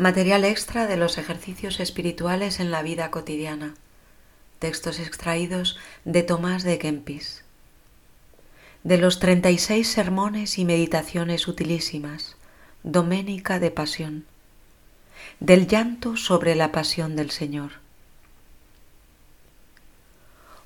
Material 0.00 0.46
extra 0.46 0.86
de 0.86 0.96
los 0.96 1.18
ejercicios 1.18 1.78
espirituales 1.78 2.58
en 2.58 2.70
la 2.70 2.80
vida 2.80 3.10
cotidiana. 3.10 3.74
Textos 4.58 4.98
extraídos 4.98 5.76
de 6.06 6.22
Tomás 6.22 6.62
de 6.62 6.78
Kempis. 6.78 7.44
De 8.82 8.96
los 8.96 9.18
36 9.18 9.86
sermones 9.86 10.58
y 10.58 10.64
meditaciones 10.64 11.46
utilísimas. 11.48 12.36
Doménica 12.82 13.58
de 13.58 13.70
Pasión. 13.70 14.24
Del 15.38 15.66
llanto 15.66 16.16
sobre 16.16 16.54
la 16.54 16.72
pasión 16.72 17.14
del 17.14 17.30
Señor. 17.30 17.72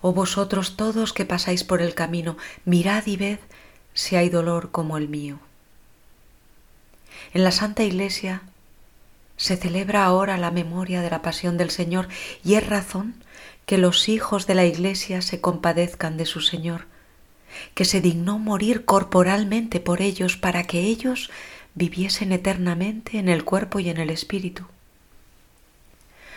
Oh 0.00 0.12
vosotros 0.12 0.76
todos 0.76 1.12
que 1.12 1.24
pasáis 1.24 1.64
por 1.64 1.82
el 1.82 1.96
camino, 1.96 2.36
mirad 2.64 3.04
y 3.06 3.16
ved 3.16 3.40
si 3.94 4.14
hay 4.14 4.28
dolor 4.28 4.70
como 4.70 4.96
el 4.96 5.08
mío. 5.08 5.40
En 7.32 7.42
la 7.42 7.50
Santa 7.50 7.82
Iglesia 7.82 8.44
se 9.44 9.58
celebra 9.58 10.06
ahora 10.06 10.38
la 10.38 10.50
memoria 10.50 11.02
de 11.02 11.10
la 11.10 11.20
pasión 11.20 11.58
del 11.58 11.68
Señor 11.68 12.08
y 12.42 12.54
es 12.54 12.66
razón 12.66 13.22
que 13.66 13.76
los 13.76 14.08
hijos 14.08 14.46
de 14.46 14.54
la 14.54 14.64
Iglesia 14.64 15.20
se 15.20 15.42
compadezcan 15.42 16.16
de 16.16 16.24
su 16.24 16.40
Señor, 16.40 16.86
que 17.74 17.84
se 17.84 18.00
dignó 18.00 18.38
morir 18.38 18.86
corporalmente 18.86 19.80
por 19.80 20.00
ellos 20.00 20.38
para 20.38 20.64
que 20.64 20.80
ellos 20.80 21.30
viviesen 21.74 22.32
eternamente 22.32 23.18
en 23.18 23.28
el 23.28 23.44
cuerpo 23.44 23.80
y 23.80 23.90
en 23.90 23.98
el 23.98 24.08
espíritu. 24.08 24.64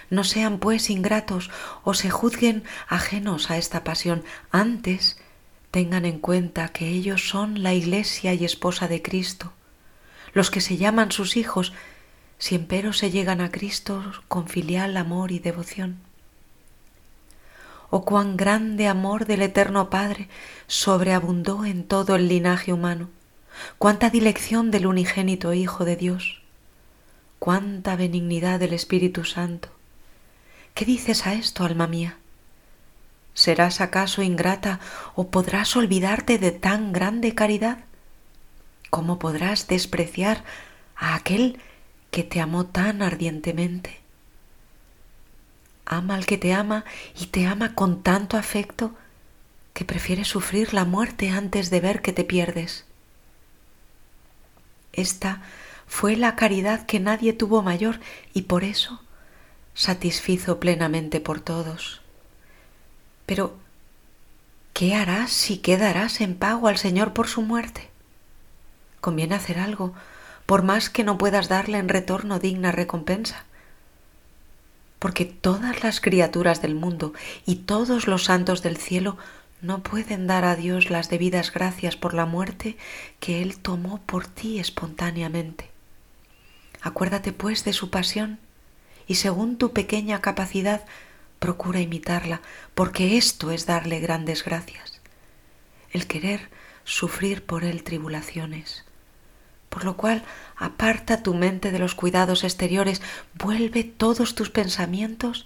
No 0.10 0.26
sean 0.26 0.60
pues 0.60 0.90
ingratos 0.90 1.50
o 1.86 1.94
se 1.94 2.10
juzguen 2.10 2.66
ajenos 2.90 3.50
a 3.50 3.58
esta 3.58 3.86
pasión, 3.86 4.26
antes 4.52 5.18
tengan 5.72 6.04
en 6.04 6.20
cuenta 6.20 6.68
que 6.74 6.90
ellos 6.90 7.30
son 7.30 7.64
la 7.64 7.74
Iglesia 7.74 8.34
y 8.34 8.44
esposa 8.44 8.90
de 8.90 9.02
Cristo, 9.02 9.54
los 10.34 10.52
que 10.52 10.60
se 10.60 10.76
llaman 10.76 11.14
sus 11.14 11.38
hijos, 11.38 11.72
si 12.40 12.56
empero 12.56 12.94
se 12.94 13.12
llegan 13.12 13.42
a 13.42 13.52
Cristo 13.52 14.04
con 14.28 14.48
filial 14.48 14.96
amor 14.98 15.32
y 15.32 15.40
devoción. 15.40 15.98
Oh 17.90 18.04
cuán 18.04 18.36
grande 18.36 18.88
amor 18.88 19.26
del 19.26 19.42
Eterno 19.42 19.90
Padre 19.90 20.28
sobreabundó 20.68 21.66
en 21.66 21.86
todo 21.86 22.16
el 22.16 22.28
linaje 22.28 22.74
humano, 22.74 23.10
cuánta 23.78 24.10
dilección 24.10 24.72
del 24.72 24.88
unigénito 24.88 25.54
Hijo 25.54 25.86
de 25.86 25.96
Dios, 25.96 26.42
cuánta 27.40 27.96
benignidad 27.96 28.60
del 28.60 28.74
Espíritu 28.74 29.24
Santo. 29.24 29.70
¿Qué 30.74 30.86
dices 30.86 31.26
a 31.26 31.34
esto, 31.34 31.64
alma 31.64 31.88
mía? 31.88 32.18
¿Serás 33.34 33.82
acaso 33.82 34.22
ingrata 34.22 34.80
o 35.16 35.30
podrás 35.30 35.76
olvidarte 35.76 36.38
de 36.40 36.52
tan 36.52 36.92
grande 36.92 37.36
caridad? 37.36 37.80
¿Cómo 38.90 39.18
podrás 39.18 39.68
despreciar 39.68 40.44
a 40.96 41.16
aquel 41.16 41.60
que 42.18 42.24
te 42.24 42.42
amó 42.42 42.66
tan 42.66 43.04
ardientemente. 43.04 44.00
Ama 45.86 46.16
al 46.16 46.26
que 46.26 46.40
te 46.40 46.52
ama 46.52 46.84
y 47.16 47.28
te 47.28 47.46
ama 47.46 47.76
con 47.76 48.02
tanto 48.02 48.38
afecto 48.38 48.96
que 49.76 49.86
prefieres 49.86 50.28
sufrir 50.28 50.74
la 50.74 50.84
muerte 50.84 51.30
antes 51.30 51.70
de 51.70 51.80
ver 51.80 52.02
que 52.02 52.14
te 52.14 52.24
pierdes. 52.24 52.86
Esta 54.94 55.44
fue 55.86 56.16
la 56.16 56.36
caridad 56.36 56.88
que 56.88 57.00
nadie 57.00 57.34
tuvo 57.34 57.62
mayor 57.62 58.00
y 58.34 58.42
por 58.42 58.64
eso 58.64 59.00
satisfizo 59.76 60.60
plenamente 60.60 61.22
por 61.22 61.40
todos. 61.40 62.02
Pero, 63.28 63.56
¿qué 64.74 64.96
harás 64.96 65.32
si 65.32 65.60
quedarás 65.60 66.20
en 66.22 66.34
pago 66.34 66.68
al 66.68 66.80
Señor 66.80 67.14
por 67.14 67.28
su 67.28 67.44
muerte? 67.44 67.92
Conviene 69.02 69.36
hacer 69.36 69.60
algo 69.60 69.94
por 70.48 70.64
más 70.64 70.90
que 70.90 71.04
no 71.04 71.18
puedas 71.20 71.50
darle 71.50 71.78
en 71.78 71.90
retorno 71.90 72.40
digna 72.40 72.72
recompensa. 72.72 73.44
Porque 74.98 75.26
todas 75.26 75.84
las 75.84 76.00
criaturas 76.00 76.62
del 76.62 76.74
mundo 76.74 77.14
y 77.46 77.58
todos 77.58 78.08
los 78.08 78.24
santos 78.24 78.64
del 78.64 78.78
cielo 78.78 79.18
no 79.62 79.84
pueden 79.84 80.26
dar 80.26 80.46
a 80.46 80.56
Dios 80.56 80.90
las 80.90 81.10
debidas 81.10 81.52
gracias 81.52 81.98
por 81.98 82.14
la 82.14 82.26
muerte 82.26 82.78
que 83.20 83.42
Él 83.42 83.58
tomó 83.58 84.00
por 84.06 84.26
ti 84.26 84.58
espontáneamente. 84.58 85.70
Acuérdate 86.82 87.34
pues 87.34 87.66
de 87.66 87.74
su 87.74 87.90
pasión 87.90 88.40
y 89.06 89.16
según 89.16 89.58
tu 89.58 89.74
pequeña 89.74 90.22
capacidad 90.22 90.86
procura 91.40 91.82
imitarla, 91.82 92.42
porque 92.74 93.18
esto 93.18 93.52
es 93.52 93.66
darle 93.66 94.00
grandes 94.00 94.46
gracias, 94.46 95.02
el 95.92 96.08
querer 96.08 96.50
sufrir 96.86 97.44
por 97.44 97.66
Él 97.66 97.84
tribulaciones 97.84 98.88
por 99.78 99.86
lo 99.86 99.96
cual 99.96 100.24
aparta 100.56 101.22
tu 101.22 101.36
mente 101.36 101.72
de 101.72 101.78
los 101.78 101.94
cuidados 101.94 102.44
exteriores, 102.44 103.00
vuelve 103.36 103.84
todos 103.84 104.34
tus 104.34 104.50
pensamientos 104.50 105.46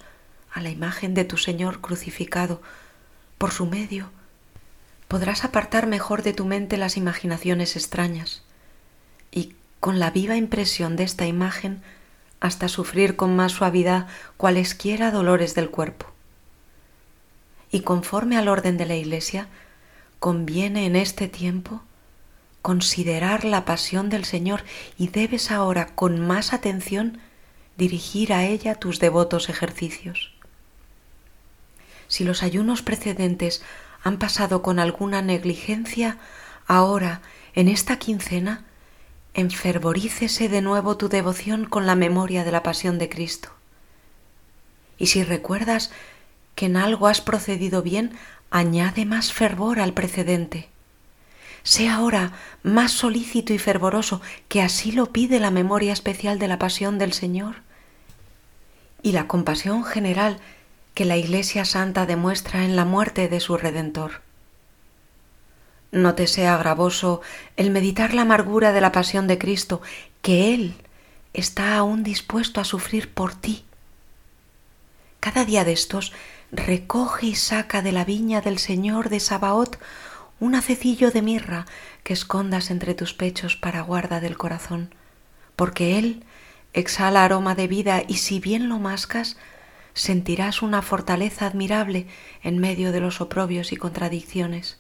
a 0.54 0.62
la 0.62 0.70
imagen 0.70 1.14
de 1.14 1.26
tu 1.26 1.36
Señor 1.36 1.82
crucificado. 1.82 2.62
Por 3.38 3.52
su 3.52 3.66
medio 3.66 4.10
podrás 5.10 5.44
apartar 5.44 5.86
mejor 5.86 6.24
de 6.24 6.32
tu 6.32 6.46
mente 6.46 6.78
las 6.78 6.96
imaginaciones 6.96 7.76
extrañas 7.76 8.42
y 9.34 9.54
con 9.82 10.00
la 10.00 10.12
viva 10.12 10.38
impresión 10.38 10.96
de 10.96 11.04
esta 11.04 11.28
imagen 11.28 11.82
hasta 12.40 12.70
sufrir 12.70 13.18
con 13.18 13.36
más 13.36 13.52
suavidad 13.52 14.08
cualesquiera 14.38 15.12
dolores 15.12 15.56
del 15.56 15.70
cuerpo. 15.70 16.06
Y 17.70 17.82
conforme 17.82 18.38
al 18.38 18.48
orden 18.48 18.78
de 18.78 18.86
la 18.86 18.96
Iglesia, 18.96 19.48
conviene 20.22 20.86
en 20.86 20.96
este 20.96 21.28
tiempo 21.28 21.84
considerar 22.62 23.44
la 23.44 23.66
pasión 23.66 24.10
del 24.10 24.26
Señor 24.26 24.64
y 24.98 25.08
debes 25.08 25.52
ahora 25.52 25.88
con 25.96 26.20
más 26.20 26.54
atención 26.54 27.20
dirigir 27.78 28.34
a 28.34 28.46
ella 28.46 28.76
tus 28.76 29.00
devotos 29.00 29.50
ejercicios. 29.50 30.34
Si 32.08 32.24
los 32.24 32.44
ayunos 32.44 32.82
precedentes 32.82 33.64
han 34.04 34.18
pasado 34.18 34.62
con 34.62 34.80
alguna 34.80 35.22
negligencia, 35.22 36.18
ahora, 36.68 37.22
en 37.54 37.68
esta 37.68 37.98
quincena, 37.98 38.66
enfervorícese 39.34 40.50
de 40.50 40.62
nuevo 40.62 40.98
tu 40.98 41.08
devoción 41.08 41.66
con 41.66 41.86
la 41.86 41.96
memoria 41.96 42.44
de 42.44 42.52
la 42.52 42.64
pasión 42.64 43.00
de 43.00 43.10
Cristo. 43.10 43.50
Y 44.98 45.08
si 45.08 45.24
recuerdas 45.24 45.92
que 46.56 46.66
en 46.66 46.78
algo 46.78 47.08
has 47.08 47.22
procedido 47.22 47.82
bien, 47.82 48.12
añade 48.50 49.06
más 49.06 49.32
fervor 49.32 49.80
al 49.80 49.94
precedente 49.94 50.71
sea 51.64 51.96
ahora 51.96 52.34
más 52.64 52.92
solícito 52.92 53.54
y 53.54 53.58
fervoroso, 53.58 54.22
que 54.48 54.62
así 54.62 54.92
lo 54.92 55.12
pide 55.12 55.40
la 55.40 55.52
memoria 55.52 55.94
especial 55.94 56.40
de 56.40 56.48
la 56.48 56.60
pasión 56.60 56.98
del 56.98 57.14
Señor 57.14 57.58
y 59.04 59.12
la 59.12 59.28
compasión 59.28 59.84
general 59.84 60.40
que 60.94 61.06
la 61.06 61.18
Iglesia 61.18 61.66
Santa 61.66 62.06
demuestra 62.06 62.66
en 62.66 62.76
la 62.76 62.86
muerte 62.86 63.28
de 63.30 63.40
su 63.40 63.58
Redentor. 63.58 64.22
No 65.92 66.16
te 66.16 66.28
sea 66.28 66.58
gravoso 66.58 67.22
el 67.58 67.70
meditar 67.70 68.14
la 68.14 68.22
amargura 68.22 68.72
de 68.72 68.82
la 68.82 68.92
pasión 68.92 69.28
de 69.28 69.38
Cristo, 69.38 69.82
que 70.22 70.54
Él 70.54 70.76
está 71.34 71.78
aún 71.78 72.04
dispuesto 72.04 72.62
a 72.62 72.66
sufrir 72.66 73.14
por 73.14 73.34
ti. 73.36 73.66
Cada 75.20 75.46
día 75.46 75.64
de 75.66 75.74
estos 75.74 76.14
recoge 76.52 77.28
y 77.28 77.36
saca 77.36 77.82
de 77.82 77.92
la 77.92 78.06
viña 78.06 78.42
del 78.42 78.58
Señor 78.58 79.10
de 79.10 79.20
Sabaoth 79.20 79.78
un 80.42 80.56
hacecillo 80.56 81.12
de 81.12 81.22
mirra 81.22 81.68
que 82.04 82.14
escondas 82.14 82.72
entre 82.72 82.96
tus 82.96 83.14
pechos 83.14 83.56
para 83.56 83.82
guarda 83.82 84.20
del 84.20 84.40
corazón, 84.40 84.94
porque 85.56 86.00
él 86.00 86.24
exhala 86.74 87.24
aroma 87.24 87.54
de 87.54 87.68
vida 87.68 88.02
y 88.08 88.16
si 88.16 88.40
bien 88.40 88.68
lo 88.68 88.80
mascas, 88.80 89.38
sentirás 89.94 90.64
una 90.64 90.82
fortaleza 90.82 91.46
admirable 91.46 92.08
en 92.42 92.58
medio 92.58 92.92
de 92.92 93.02
los 93.02 93.22
oprobios 93.22 93.72
y 93.72 93.78
contradicciones. 93.78 94.80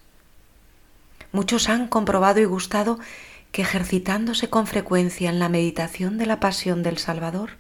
Muchos 1.32 1.70
han 1.70 1.88
comprobado 1.88 2.40
y 2.40 2.46
gustado 2.46 2.98
que 3.52 3.62
ejercitándose 3.62 4.50
con 4.50 4.66
frecuencia 4.66 5.30
en 5.30 5.38
la 5.38 5.48
meditación 5.48 6.18
de 6.18 6.26
la 6.26 6.40
pasión 6.40 6.82
del 6.82 6.98
Salvador, 6.98 7.52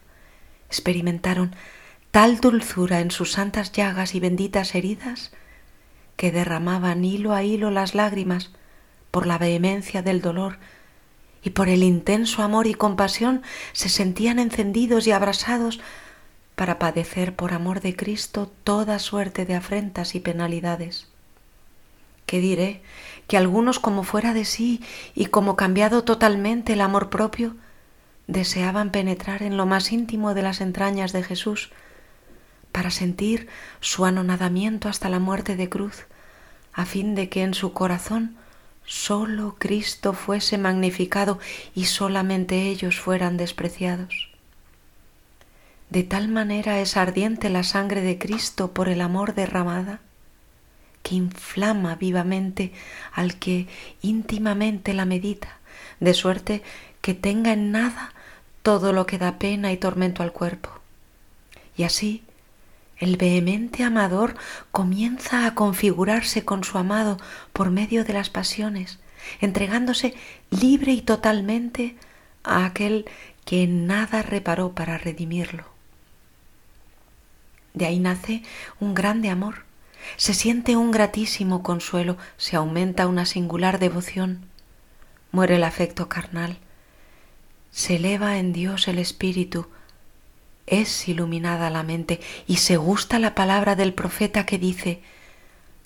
experimentaron 0.69 1.55
tal 2.09 2.39
dulzura 2.39 2.99
en 2.99 3.11
sus 3.11 3.33
santas 3.33 3.71
llagas 3.71 4.15
y 4.15 4.19
benditas 4.19 4.73
heridas 4.73 5.31
que 6.21 6.31
derramaban 6.31 7.03
hilo 7.03 7.33
a 7.33 7.41
hilo 7.41 7.71
las 7.71 7.95
lágrimas 7.95 8.51
por 9.09 9.25
la 9.25 9.39
vehemencia 9.39 10.03
del 10.03 10.21
dolor 10.21 10.59
y 11.41 11.49
por 11.49 11.67
el 11.67 11.81
intenso 11.81 12.43
amor 12.43 12.67
y 12.67 12.75
compasión 12.75 13.41
se 13.73 13.89
sentían 13.89 14.37
encendidos 14.37 15.07
y 15.07 15.13
abrasados 15.13 15.79
para 16.55 16.77
padecer 16.77 17.35
por 17.35 17.53
amor 17.53 17.81
de 17.81 17.95
Cristo 17.95 18.51
toda 18.63 18.99
suerte 18.99 19.47
de 19.47 19.55
afrentas 19.55 20.13
y 20.13 20.19
penalidades. 20.19 21.07
¿Qué 22.27 22.39
diré? 22.39 22.83
Que 23.25 23.37
algunos 23.37 23.79
como 23.79 24.03
fuera 24.03 24.35
de 24.35 24.45
sí 24.45 24.79
y 25.15 25.25
como 25.25 25.55
cambiado 25.55 26.03
totalmente 26.03 26.73
el 26.73 26.81
amor 26.81 27.09
propio, 27.09 27.55
deseaban 28.27 28.91
penetrar 28.91 29.41
en 29.41 29.57
lo 29.57 29.65
más 29.65 29.91
íntimo 29.91 30.35
de 30.35 30.43
las 30.43 30.61
entrañas 30.61 31.13
de 31.13 31.23
Jesús, 31.23 31.71
para 32.71 32.91
sentir 32.91 33.49
su 33.79 34.05
anonadamiento 34.05 34.87
hasta 34.87 35.09
la 35.09 35.17
muerte 35.17 35.55
de 35.55 35.67
cruz, 35.67 36.05
a 36.73 36.85
fin 36.85 37.15
de 37.15 37.29
que 37.29 37.43
en 37.43 37.53
su 37.53 37.73
corazón 37.73 38.35
sólo 38.85 39.55
Cristo 39.57 40.13
fuese 40.13 40.57
magnificado 40.57 41.39
y 41.75 41.85
solamente 41.85 42.63
ellos 42.63 42.99
fueran 42.99 43.37
despreciados. 43.37 44.29
de 45.89 46.03
tal 46.03 46.29
manera 46.29 46.79
es 46.79 46.95
ardiente 46.95 47.49
la 47.49 47.63
sangre 47.63 48.01
de 48.01 48.17
Cristo 48.17 48.71
por 48.71 48.87
el 48.87 49.01
amor 49.01 49.35
derramada, 49.35 49.99
que 51.03 51.15
inflama 51.15 51.95
vivamente 51.95 52.71
al 53.11 53.37
que 53.37 53.67
íntimamente 54.01 54.93
la 54.93 55.03
medita, 55.05 55.59
de 55.99 56.13
suerte 56.13 56.63
que 57.01 57.13
tenga 57.13 57.51
en 57.51 57.71
nada 57.71 58.13
todo 58.63 58.93
lo 58.93 59.05
que 59.05 59.17
da 59.17 59.37
pena 59.37 59.73
y 59.73 59.77
tormento 59.77 60.23
al 60.23 60.31
cuerpo. 60.31 60.69
Y 61.75 61.83
así 61.83 62.23
el 63.01 63.17
vehemente 63.17 63.83
amador 63.83 64.35
comienza 64.71 65.45
a 65.45 65.55
configurarse 65.55 66.45
con 66.45 66.63
su 66.63 66.77
amado 66.77 67.17
por 67.51 67.71
medio 67.71 68.05
de 68.05 68.13
las 68.13 68.29
pasiones, 68.29 68.99
entregándose 69.41 70.13
libre 70.51 70.93
y 70.93 71.01
totalmente 71.01 71.97
a 72.43 72.63
aquel 72.65 73.05
que 73.43 73.63
en 73.63 73.87
nada 73.87 74.21
reparó 74.21 74.73
para 74.73 74.97
redimirlo. 74.99 75.65
De 77.73 77.87
ahí 77.87 77.99
nace 77.99 78.43
un 78.79 78.93
grande 78.93 79.29
amor, 79.29 79.63
se 80.17 80.35
siente 80.35 80.75
un 80.75 80.91
gratísimo 80.91 81.63
consuelo, 81.63 82.17
se 82.37 82.55
aumenta 82.55 83.07
una 83.07 83.25
singular 83.25 83.79
devoción, 83.79 84.45
muere 85.31 85.55
el 85.55 85.63
afecto 85.63 86.07
carnal, 86.07 86.59
se 87.71 87.95
eleva 87.95 88.37
en 88.37 88.53
Dios 88.53 88.87
el 88.87 88.99
espíritu, 88.99 89.67
es 90.67 91.07
iluminada 91.07 91.69
la 91.69 91.83
mente 91.83 92.19
y 92.47 92.57
se 92.57 92.77
gusta 92.77 93.19
la 93.19 93.35
palabra 93.35 93.75
del 93.75 93.93
profeta 93.93 94.45
que 94.45 94.57
dice, 94.57 95.01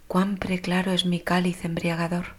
cuán 0.07 0.37
preclaro 0.37 0.91
es 0.91 1.05
mi 1.05 1.19
cáliz 1.19 1.65
embriagador. 1.65 2.35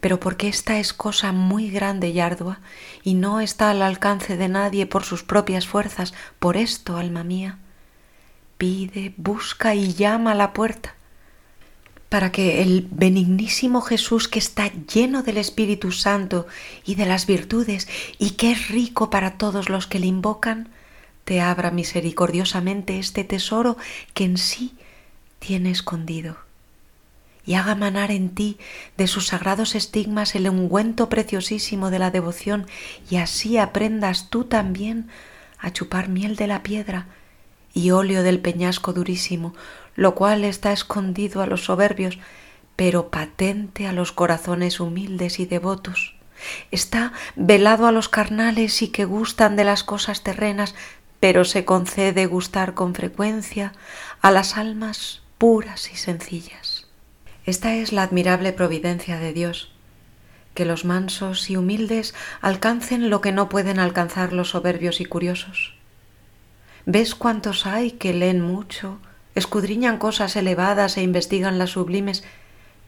Pero 0.00 0.20
porque 0.20 0.48
esta 0.48 0.78
es 0.78 0.92
cosa 0.92 1.32
muy 1.32 1.70
grande 1.70 2.08
y 2.08 2.20
ardua 2.20 2.60
y 3.02 3.14
no 3.14 3.40
está 3.40 3.70
al 3.70 3.80
alcance 3.80 4.36
de 4.36 4.48
nadie 4.48 4.86
por 4.86 5.04
sus 5.04 5.22
propias 5.22 5.66
fuerzas, 5.66 6.12
por 6.38 6.56
esto, 6.56 6.96
alma 6.96 7.24
mía, 7.24 7.58
pide, 8.58 9.14
busca 9.16 9.74
y 9.74 9.94
llama 9.94 10.32
a 10.32 10.34
la 10.34 10.52
puerta 10.52 10.97
para 12.08 12.32
que 12.32 12.62
el 12.62 12.86
benignísimo 12.90 13.80
Jesús 13.82 14.28
que 14.28 14.38
está 14.38 14.72
lleno 14.92 15.22
del 15.22 15.36
Espíritu 15.36 15.92
Santo 15.92 16.46
y 16.84 16.94
de 16.94 17.06
las 17.06 17.26
virtudes 17.26 17.88
y 18.18 18.30
que 18.30 18.52
es 18.52 18.68
rico 18.68 19.10
para 19.10 19.36
todos 19.36 19.68
los 19.68 19.86
que 19.86 19.98
le 19.98 20.06
invocan, 20.06 20.68
te 21.24 21.40
abra 21.40 21.70
misericordiosamente 21.70 22.98
este 22.98 23.24
tesoro 23.24 23.76
que 24.14 24.24
en 24.24 24.38
sí 24.38 24.74
tiene 25.38 25.70
escondido. 25.70 26.38
Y 27.44 27.54
haga 27.54 27.74
manar 27.74 28.10
en 28.10 28.30
ti 28.30 28.58
de 28.96 29.06
sus 29.06 29.28
sagrados 29.28 29.74
estigmas 29.74 30.34
el 30.34 30.48
ungüento 30.48 31.08
preciosísimo 31.08 31.90
de 31.90 31.98
la 31.98 32.10
devoción 32.10 32.66
y 33.10 33.16
así 33.16 33.58
aprendas 33.58 34.30
tú 34.30 34.44
también 34.44 35.08
a 35.58 35.72
chupar 35.72 36.08
miel 36.08 36.36
de 36.36 36.46
la 36.46 36.62
piedra 36.62 37.06
y 37.74 37.90
óleo 37.90 38.22
del 38.22 38.40
peñasco 38.40 38.92
durísimo, 38.92 39.54
lo 39.98 40.14
cual 40.14 40.44
está 40.44 40.72
escondido 40.72 41.42
a 41.42 41.46
los 41.46 41.64
soberbios, 41.64 42.20
pero 42.76 43.08
patente 43.08 43.88
a 43.88 43.92
los 43.92 44.12
corazones 44.12 44.78
humildes 44.78 45.40
y 45.40 45.44
devotos. 45.44 46.14
Está 46.70 47.12
velado 47.34 47.88
a 47.88 47.90
los 47.90 48.08
carnales 48.08 48.80
y 48.80 48.88
que 48.88 49.04
gustan 49.04 49.56
de 49.56 49.64
las 49.64 49.82
cosas 49.82 50.22
terrenas, 50.22 50.76
pero 51.18 51.44
se 51.44 51.64
concede 51.64 52.26
gustar 52.26 52.74
con 52.74 52.94
frecuencia 52.94 53.72
a 54.22 54.30
las 54.30 54.56
almas 54.56 55.22
puras 55.36 55.90
y 55.92 55.96
sencillas. 55.96 56.86
Esta 57.44 57.74
es 57.74 57.92
la 57.92 58.04
admirable 58.04 58.52
providencia 58.52 59.18
de 59.18 59.32
Dios, 59.32 59.72
que 60.54 60.64
los 60.64 60.84
mansos 60.84 61.50
y 61.50 61.56
humildes 61.56 62.14
alcancen 62.40 63.10
lo 63.10 63.20
que 63.20 63.32
no 63.32 63.48
pueden 63.48 63.80
alcanzar 63.80 64.32
los 64.32 64.50
soberbios 64.50 65.00
y 65.00 65.06
curiosos. 65.06 65.74
¿Ves 66.86 67.16
cuántos 67.16 67.66
hay 67.66 67.90
que 67.90 68.14
leen 68.14 68.40
mucho, 68.40 69.00
escudriñan 69.38 69.98
cosas 69.98 70.36
elevadas 70.36 70.96
e 70.96 71.02
investigan 71.02 71.58
las 71.58 71.70
sublimes, 71.70 72.24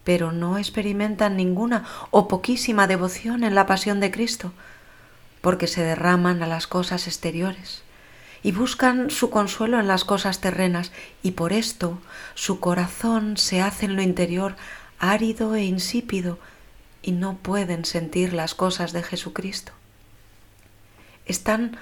pero 0.05 0.33
no 0.33 0.59
experimentan 0.59 1.37
ninguna 1.37 1.85
o 2.11 2.29
poquísima 2.29 2.87
devoción 2.87 3.45
en 3.45 3.55
la 3.55 3.67
pasión 3.67 4.01
de 4.01 4.11
Cristo, 4.11 4.53
porque 5.41 5.67
se 5.67 5.83
derraman 5.83 6.43
a 6.43 6.47
las 6.47 6.67
cosas 6.67 7.07
exteriores 7.07 7.83
y 8.43 8.53
buscan 8.53 9.11
su 9.11 9.29
consuelo 9.31 9.79
en 9.79 9.87
las 9.87 10.05
cosas 10.05 10.41
terrenas, 10.41 10.93
y 11.23 11.33
por 11.33 11.53
esto 11.53 11.99
su 12.35 12.59
corazón 12.59 13.37
se 13.37 13.61
hace 13.61 13.85
en 13.85 13.97
lo 13.97 14.03
interior 14.03 14.57
árido 14.99 15.55
e 15.55 15.65
insípido, 15.65 16.39
y 17.03 17.13
no 17.13 17.37
pueden 17.37 17.85
sentir 17.85 18.33
las 18.33 18.55
cosas 18.55 18.93
de 18.93 19.03
Jesucristo. 19.03 19.73
Están 21.27 21.77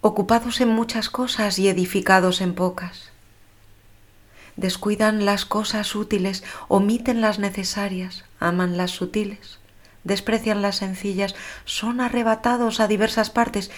ocupados 0.00 0.60
en 0.60 0.68
muchas 0.68 1.10
cosas 1.10 1.58
y 1.58 1.68
edificados 1.68 2.40
en 2.40 2.54
pocas 2.54 3.10
descuidan 4.58 5.24
las 5.24 5.44
cosas 5.44 5.94
útiles, 5.94 6.42
omiten 6.66 7.20
las 7.20 7.38
necesarias, 7.38 8.24
aman 8.40 8.76
las 8.76 8.90
sutiles, 8.90 9.60
desprecian 10.02 10.62
las 10.62 10.76
sencillas, 10.76 11.36
son 11.64 12.00
arrebatados 12.00 12.80
a 12.80 12.88
diversas 12.88 13.30
partes 13.30 13.70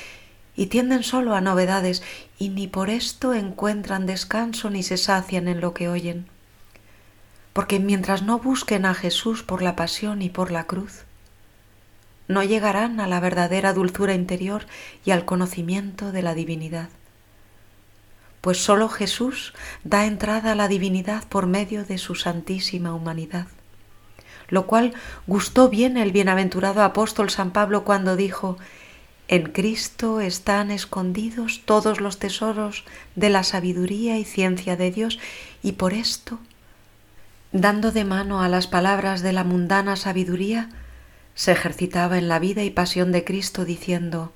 y 0.56 0.66
tienden 0.66 1.02
solo 1.02 1.34
a 1.34 1.42
novedades, 1.42 2.02
y 2.38 2.48
ni 2.48 2.66
por 2.66 2.88
esto 2.88 3.34
encuentran 3.34 4.06
descanso 4.06 4.70
ni 4.70 4.82
se 4.82 4.96
sacian 4.96 5.48
en 5.48 5.60
lo 5.60 5.74
que 5.74 5.88
oyen. 5.88 6.26
Porque 7.52 7.78
mientras 7.78 8.22
no 8.22 8.38
busquen 8.38 8.86
a 8.86 8.94
Jesús 8.94 9.42
por 9.42 9.60
la 9.60 9.76
pasión 9.76 10.22
y 10.22 10.30
por 10.30 10.50
la 10.50 10.64
cruz, 10.64 11.04
no 12.26 12.42
llegarán 12.42 13.00
a 13.00 13.06
la 13.06 13.20
verdadera 13.20 13.74
dulzura 13.74 14.14
interior 14.14 14.66
y 15.04 15.10
al 15.10 15.26
conocimiento 15.26 16.10
de 16.10 16.22
la 16.22 16.34
divinidad 16.34 16.88
pues 18.40 18.62
sólo 18.62 18.88
Jesús 18.88 19.52
da 19.84 20.06
entrada 20.06 20.52
a 20.52 20.54
la 20.54 20.68
divinidad 20.68 21.24
por 21.28 21.46
medio 21.46 21.84
de 21.84 21.98
su 21.98 22.14
santísima 22.14 22.94
humanidad. 22.94 23.46
Lo 24.48 24.66
cual 24.66 24.94
gustó 25.26 25.68
bien 25.68 25.96
el 25.96 26.12
bienaventurado 26.12 26.82
apóstol 26.82 27.30
San 27.30 27.52
Pablo 27.52 27.84
cuando 27.84 28.16
dijo, 28.16 28.58
en 29.28 29.44
Cristo 29.44 30.20
están 30.20 30.72
escondidos 30.72 31.62
todos 31.64 32.00
los 32.00 32.18
tesoros 32.18 32.84
de 33.14 33.30
la 33.30 33.44
sabiduría 33.44 34.18
y 34.18 34.24
ciencia 34.24 34.76
de 34.76 34.90
Dios, 34.90 35.20
y 35.62 35.72
por 35.72 35.92
esto, 35.92 36.40
dando 37.52 37.92
de 37.92 38.04
mano 38.04 38.42
a 38.42 38.48
las 38.48 38.66
palabras 38.66 39.22
de 39.22 39.32
la 39.32 39.44
mundana 39.44 39.94
sabiduría, 39.94 40.68
se 41.36 41.52
ejercitaba 41.52 42.18
en 42.18 42.28
la 42.28 42.40
vida 42.40 42.64
y 42.64 42.70
pasión 42.70 43.12
de 43.12 43.22
Cristo 43.22 43.64
diciendo, 43.64 44.32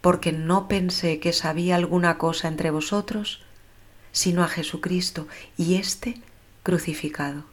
porque 0.00 0.32
no 0.32 0.68
pensé 0.68 1.20
que 1.20 1.32
sabía 1.32 1.76
alguna 1.76 2.18
cosa 2.18 2.48
entre 2.48 2.70
vosotros, 2.70 3.42
sino 4.12 4.42
a 4.42 4.48
Jesucristo 4.48 5.28
y 5.56 5.74
éste 5.76 6.20
crucificado. 6.62 7.44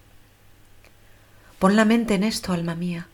Pon 1.60 1.76
la 1.76 1.86
mente 1.86 2.16
en 2.16 2.24
esto, 2.24 2.54
alma 2.54 2.76
mía, 2.76 3.08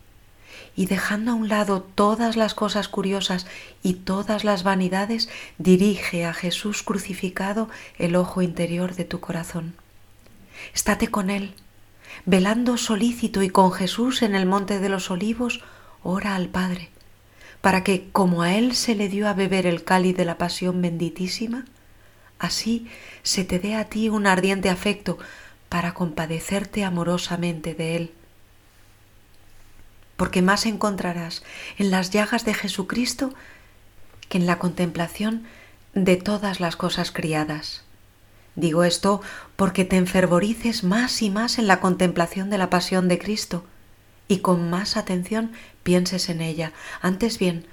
y 0.76 0.86
dejando 0.86 1.32
a 1.32 1.34
un 1.34 1.48
lado 1.48 1.82
todas 1.82 2.36
las 2.36 2.54
cosas 2.54 2.88
curiosas 2.88 3.46
y 3.82 3.94
todas 3.94 4.44
las 4.44 4.62
vanidades, 4.62 5.28
dirige 5.58 6.24
a 6.24 6.34
Jesús 6.34 6.82
crucificado 6.82 7.68
el 7.98 8.16
ojo 8.16 8.42
interior 8.42 8.94
de 8.94 9.04
tu 9.04 9.20
corazón. 9.20 9.74
Estate 10.74 11.08
con 11.08 11.30
Él, 11.30 11.54
velando 12.24 12.76
solícito 12.76 13.42
y 13.42 13.50
con 13.50 13.72
Jesús 13.72 14.22
en 14.22 14.34
el 14.34 14.46
monte 14.46 14.78
de 14.78 14.88
los 14.88 15.10
olivos, 15.10 15.62
ora 16.02 16.36
al 16.36 16.48
Padre 16.48 16.90
para 17.64 17.82
que, 17.82 18.10
como 18.12 18.42
a 18.42 18.56
Él 18.56 18.76
se 18.76 18.94
le 18.94 19.08
dio 19.08 19.26
a 19.26 19.32
beber 19.32 19.64
el 19.64 19.84
cáliz 19.84 20.14
de 20.14 20.26
la 20.26 20.36
pasión 20.36 20.82
benditísima, 20.82 21.64
así 22.38 22.90
se 23.22 23.42
te 23.42 23.58
dé 23.58 23.74
a 23.74 23.86
ti 23.86 24.10
un 24.10 24.26
ardiente 24.26 24.68
afecto 24.68 25.16
para 25.70 25.94
compadecerte 25.94 26.84
amorosamente 26.84 27.72
de 27.72 27.96
Él. 27.96 28.12
Porque 30.18 30.42
más 30.42 30.66
encontrarás 30.66 31.42
en 31.78 31.90
las 31.90 32.10
llagas 32.10 32.44
de 32.44 32.52
Jesucristo 32.52 33.32
que 34.28 34.36
en 34.36 34.44
la 34.44 34.58
contemplación 34.58 35.44
de 35.94 36.16
todas 36.16 36.60
las 36.60 36.76
cosas 36.76 37.12
criadas. 37.12 37.82
Digo 38.56 38.84
esto 38.84 39.22
porque 39.56 39.86
te 39.86 39.96
enfervorices 39.96 40.84
más 40.84 41.22
y 41.22 41.30
más 41.30 41.58
en 41.58 41.66
la 41.66 41.80
contemplación 41.80 42.50
de 42.50 42.58
la 42.58 42.68
pasión 42.68 43.08
de 43.08 43.18
Cristo, 43.18 43.64
y 44.28 44.38
con 44.38 44.70
más 44.70 44.96
atención 44.96 45.52
pienses 45.82 46.28
en 46.28 46.40
ella. 46.40 46.72
Antes 47.02 47.38
bien, 47.38 47.66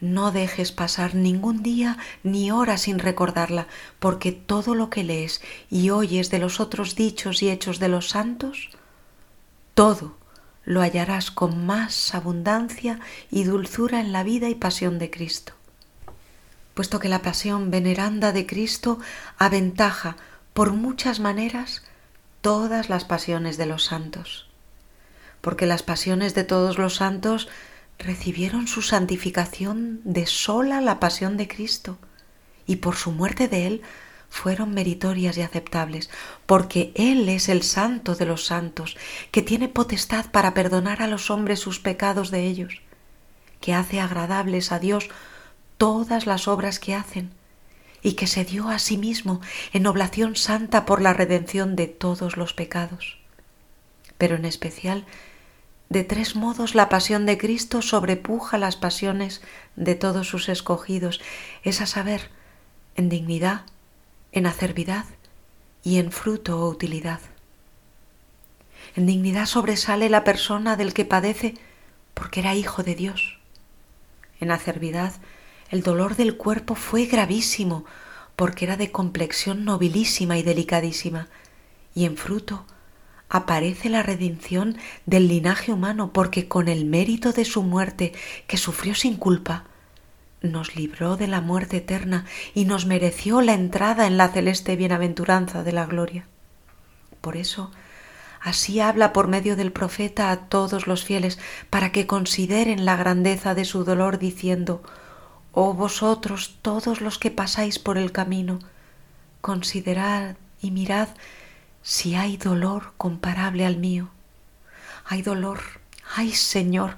no 0.00 0.32
dejes 0.32 0.72
pasar 0.72 1.14
ningún 1.14 1.62
día 1.62 1.96
ni 2.22 2.50
hora 2.50 2.76
sin 2.76 2.98
recordarla, 2.98 3.68
porque 3.98 4.32
todo 4.32 4.74
lo 4.74 4.90
que 4.90 5.04
lees 5.04 5.40
y 5.70 5.90
oyes 5.90 6.30
de 6.30 6.38
los 6.38 6.60
otros 6.60 6.96
dichos 6.96 7.42
y 7.42 7.50
hechos 7.50 7.78
de 7.78 7.88
los 7.88 8.08
santos, 8.08 8.70
todo 9.74 10.16
lo 10.64 10.80
hallarás 10.80 11.30
con 11.30 11.66
más 11.66 12.14
abundancia 12.14 13.00
y 13.30 13.44
dulzura 13.44 14.00
en 14.00 14.12
la 14.12 14.22
vida 14.22 14.48
y 14.48 14.54
pasión 14.54 14.98
de 14.98 15.10
Cristo. 15.10 15.52
Puesto 16.74 16.98
que 16.98 17.08
la 17.08 17.22
pasión 17.22 17.70
veneranda 17.70 18.32
de 18.32 18.46
Cristo 18.46 18.98
aventaja 19.38 20.16
por 20.52 20.72
muchas 20.72 21.20
maneras 21.20 21.82
todas 22.40 22.88
las 22.88 23.04
pasiones 23.04 23.56
de 23.56 23.66
los 23.66 23.84
santos 23.84 24.51
porque 25.42 25.66
las 25.66 25.82
pasiones 25.82 26.34
de 26.34 26.44
todos 26.44 26.78
los 26.78 26.94
santos 26.94 27.48
recibieron 27.98 28.66
su 28.66 28.80
santificación 28.80 30.00
de 30.04 30.26
sola 30.26 30.80
la 30.80 30.98
pasión 30.98 31.36
de 31.36 31.48
Cristo, 31.48 31.98
y 32.66 32.76
por 32.76 32.96
su 32.96 33.12
muerte 33.12 33.48
de 33.48 33.66
Él 33.66 33.82
fueron 34.30 34.72
meritorias 34.72 35.36
y 35.36 35.42
aceptables, 35.42 36.08
porque 36.46 36.92
Él 36.94 37.28
es 37.28 37.50
el 37.50 37.62
santo 37.62 38.14
de 38.14 38.24
los 38.24 38.46
santos, 38.46 38.96
que 39.30 39.42
tiene 39.42 39.68
potestad 39.68 40.30
para 40.30 40.54
perdonar 40.54 41.02
a 41.02 41.06
los 41.06 41.30
hombres 41.30 41.60
sus 41.60 41.80
pecados 41.80 42.30
de 42.30 42.46
ellos, 42.46 42.80
que 43.60 43.74
hace 43.74 44.00
agradables 44.00 44.72
a 44.72 44.78
Dios 44.78 45.10
todas 45.76 46.26
las 46.26 46.48
obras 46.48 46.78
que 46.78 46.94
hacen, 46.94 47.30
y 48.02 48.14
que 48.14 48.26
se 48.26 48.44
dio 48.44 48.68
a 48.68 48.78
sí 48.78 48.96
mismo 48.96 49.40
en 49.72 49.86
oblación 49.86 50.34
santa 50.34 50.84
por 50.86 51.00
la 51.00 51.12
redención 51.12 51.76
de 51.76 51.86
todos 51.86 52.36
los 52.36 52.52
pecados. 52.52 53.18
Pero 54.18 54.36
en 54.36 54.44
especial, 54.44 55.04
de 55.92 56.04
tres 56.04 56.36
modos 56.36 56.74
la 56.74 56.88
pasión 56.88 57.26
de 57.26 57.36
Cristo 57.36 57.82
sobrepuja 57.82 58.56
las 58.56 58.76
pasiones 58.76 59.42
de 59.76 59.94
todos 59.94 60.26
sus 60.26 60.48
escogidos, 60.48 61.20
es 61.64 61.82
a 61.82 61.86
saber, 61.86 62.30
en 62.96 63.10
dignidad, 63.10 63.66
en 64.32 64.46
acervidad 64.46 65.04
y 65.84 65.98
en 65.98 66.10
fruto 66.10 66.58
o 66.58 66.70
utilidad. 66.70 67.20
En 68.96 69.04
dignidad 69.04 69.44
sobresale 69.44 70.08
la 70.08 70.24
persona 70.24 70.76
del 70.76 70.94
que 70.94 71.04
padece 71.04 71.56
porque 72.14 72.40
era 72.40 72.54
hijo 72.54 72.82
de 72.82 72.94
Dios. 72.94 73.38
En 74.40 74.50
acervidad 74.50 75.12
el 75.70 75.82
dolor 75.82 76.16
del 76.16 76.38
cuerpo 76.38 76.74
fue 76.74 77.04
gravísimo 77.04 77.84
porque 78.34 78.64
era 78.64 78.78
de 78.78 78.90
complexión 78.90 79.66
nobilísima 79.66 80.38
y 80.38 80.42
delicadísima. 80.42 81.28
Y 81.94 82.06
en 82.06 82.16
fruto 82.16 82.64
aparece 83.32 83.88
la 83.88 84.02
redención 84.02 84.76
del 85.06 85.26
linaje 85.26 85.72
humano 85.72 86.12
porque 86.12 86.48
con 86.48 86.68
el 86.68 86.84
mérito 86.84 87.32
de 87.32 87.46
su 87.46 87.62
muerte 87.62 88.12
que 88.46 88.58
sufrió 88.58 88.94
sin 88.94 89.16
culpa, 89.16 89.64
nos 90.42 90.76
libró 90.76 91.16
de 91.16 91.28
la 91.28 91.40
muerte 91.40 91.78
eterna 91.78 92.26
y 92.52 92.66
nos 92.66 92.84
mereció 92.84 93.40
la 93.40 93.54
entrada 93.54 94.06
en 94.06 94.18
la 94.18 94.28
celeste 94.28 94.76
bienaventuranza 94.76 95.62
de 95.62 95.72
la 95.72 95.86
gloria. 95.86 96.26
Por 97.22 97.38
eso, 97.38 97.70
así 98.42 98.80
habla 98.80 99.14
por 99.14 99.28
medio 99.28 99.56
del 99.56 99.72
profeta 99.72 100.30
a 100.30 100.48
todos 100.48 100.86
los 100.86 101.02
fieles, 101.02 101.38
para 101.70 101.90
que 101.90 102.06
consideren 102.06 102.84
la 102.84 102.96
grandeza 102.96 103.54
de 103.54 103.64
su 103.64 103.82
dolor, 103.84 104.18
diciendo, 104.18 104.82
Oh 105.52 105.72
vosotros 105.72 106.58
todos 106.60 107.00
los 107.00 107.18
que 107.18 107.30
pasáis 107.30 107.78
por 107.78 107.96
el 107.96 108.12
camino, 108.12 108.58
considerad 109.40 110.36
y 110.60 110.70
mirad 110.70 111.08
si 111.82 112.14
hay 112.14 112.36
dolor 112.36 112.94
comparable 112.96 113.66
al 113.66 113.76
mío. 113.76 114.08
Hay 115.04 115.22
dolor, 115.22 115.60
ay 116.16 116.32
Señor, 116.32 116.96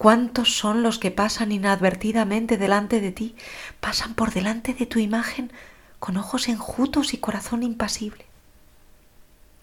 ¿Cuántos 0.00 0.56
son 0.56 0.82
los 0.82 0.98
que 0.98 1.10
pasan 1.10 1.52
inadvertidamente 1.52 2.56
delante 2.56 3.02
de 3.02 3.12
ti, 3.12 3.36
pasan 3.80 4.14
por 4.14 4.32
delante 4.32 4.72
de 4.72 4.86
tu 4.86 4.98
imagen 4.98 5.52
con 5.98 6.16
ojos 6.16 6.48
enjutos 6.48 7.12
y 7.12 7.18
corazón 7.18 7.62
impasible? 7.62 8.24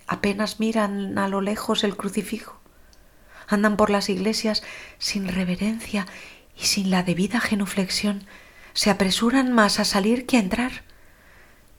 Apenas 0.05 0.59
miran 0.59 1.17
a 1.17 1.27
lo 1.27 1.41
lejos 1.41 1.83
el 1.83 1.97
crucifijo, 1.97 2.59
andan 3.47 3.77
por 3.77 3.89
las 3.89 4.09
iglesias 4.09 4.61
sin 4.99 5.27
reverencia 5.27 6.05
y 6.55 6.65
sin 6.65 6.91
la 6.91 7.01
debida 7.01 7.39
genuflexión, 7.39 8.23
se 8.73 8.91
apresuran 8.91 9.51
más 9.51 9.79
a 9.79 9.85
salir 9.85 10.27
que 10.27 10.37
a 10.37 10.41
entrar. 10.41 10.83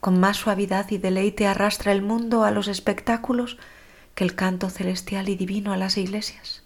Con 0.01 0.21
más 0.21 0.37
suavidad 0.37 0.91
y 0.91 0.99
deleite 0.99 1.47
arrastra 1.47 1.93
el 1.93 2.03
mundo 2.03 2.45
a 2.45 2.51
los 2.51 2.69
espectáculos 2.69 3.59
que 4.15 4.25
el 4.25 4.35
canto 4.35 4.71
celestial 4.71 5.29
y 5.29 5.37
divino 5.37 5.73
a 5.73 5.77
las 5.77 5.97
iglesias 5.97 6.63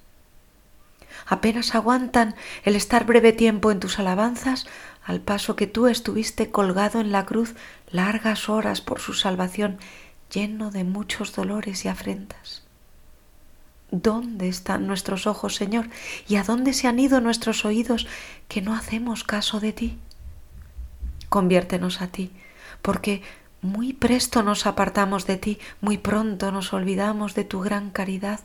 apenas 1.27 1.75
aguantan 1.75 2.35
el 2.65 2.77
estar 2.77 3.05
breve 3.05 3.33
tiempo 3.33 3.71
en 3.71 3.81
tus 3.81 3.99
alabanzas, 3.99 4.67
al 5.05 5.21
paso 5.21 5.57
que 5.57 5.67
tú 5.67 5.87
estuviste 5.87 6.51
colgado 6.51 7.01
en 7.01 7.13
la 7.13 7.27
cruz 7.27 7.55
largas 7.91 8.49
horas 8.49 8.81
por 8.81 9.01
su 9.01 9.15
salvación, 9.15 9.79
lleno 10.33 10.71
de 10.71 10.85
muchos 10.85 11.35
dolores 11.35 11.85
y 11.85 11.89
afrentas. 11.89 12.63
¿Dónde 13.91 14.49
están 14.49 14.87
nuestros 14.87 15.27
ojos, 15.27 15.55
Señor? 15.57 15.89
¿Y 16.27 16.37
a 16.37 16.45
dónde 16.45 16.73
se 16.73 16.89
han 16.89 16.99
ido 16.99 17.21
nuestros 17.21 17.65
oídos 17.65 18.07
que 18.49 18.63
no 18.63 18.75
hacemos 18.75 19.23
caso 19.25 19.61
de 19.61 19.73
ti? 19.73 19.99
Conviértenos 21.29 22.01
a 22.01 22.07
ti, 22.07 22.31
porque 22.83 23.23
muy 23.63 23.93
presto 23.93 24.43
nos 24.43 24.67
apartamos 24.67 25.27
de 25.27 25.37
ti, 25.37 25.59
muy 25.81 25.99
pronto 25.99 26.51
nos 26.51 26.73
olvidamos 26.73 27.35
de 27.35 27.45
tu 27.45 27.61
gran 27.61 27.91
caridad 27.91 28.41